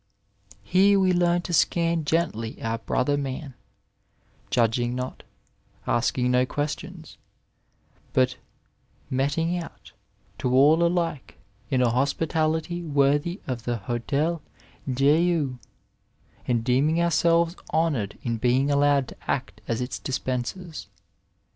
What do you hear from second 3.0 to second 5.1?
man, judging